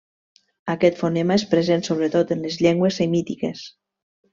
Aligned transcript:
Aquest 0.75 0.97
fonema 1.01 1.37
és 1.41 1.45
present 1.53 1.85
sobretot 1.91 2.37
en 2.39 2.45
les 2.49 2.61
llengües 2.67 3.03
semítiques. 3.05 3.67